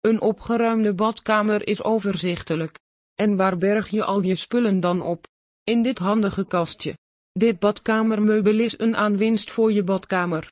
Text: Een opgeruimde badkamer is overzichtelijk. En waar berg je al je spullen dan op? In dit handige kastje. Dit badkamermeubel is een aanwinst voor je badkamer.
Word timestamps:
Een 0.00 0.20
opgeruimde 0.20 0.94
badkamer 0.94 1.66
is 1.66 1.82
overzichtelijk. 1.82 2.78
En 3.14 3.36
waar 3.36 3.58
berg 3.58 3.88
je 3.88 4.04
al 4.04 4.22
je 4.22 4.34
spullen 4.34 4.80
dan 4.80 5.02
op? 5.02 5.26
In 5.64 5.82
dit 5.82 5.98
handige 5.98 6.46
kastje. 6.46 6.96
Dit 7.32 7.58
badkamermeubel 7.58 8.58
is 8.58 8.78
een 8.78 8.96
aanwinst 8.96 9.50
voor 9.50 9.72
je 9.72 9.82
badkamer. 9.82 10.48